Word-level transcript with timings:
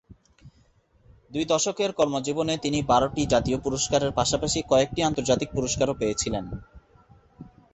দুই 1.31 1.45
দশকের 1.45 1.91
কর্মজীবনে 1.91 2.53
তিনি 2.57 2.79
বারোটি 2.83 3.21
জাতীয় 3.25 3.57
পুরস্কারের 3.57 4.11
পাশাপাশি 4.11 4.59
কয়েকটি 4.69 4.99
আন্তর্জাতিক 5.03 5.49
পুরস্কারও 5.53 5.99
পেয়েছিলেন। 5.99 6.45